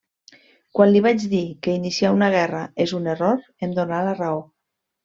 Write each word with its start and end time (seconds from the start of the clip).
Quan 0.77 0.93
li 0.95 1.01
vaig 1.07 1.25
dir 1.35 1.43
que 1.67 1.75
iniciar 1.81 2.13
una 2.17 2.33
guerra 2.39 2.65
és 2.87 2.99
un 3.03 3.09
error, 3.17 3.49
em 3.69 3.79
donà 3.83 4.07
la 4.11 4.21
raó. 4.25 4.47